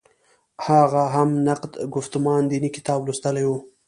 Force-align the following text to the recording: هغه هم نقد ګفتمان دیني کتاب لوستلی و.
هغه 0.65 1.03
هم 1.15 1.29
نقد 1.47 1.71
ګفتمان 1.95 2.41
دیني 2.51 2.69
کتاب 2.75 2.99
لوستلی 3.07 3.45
و. 3.47 3.51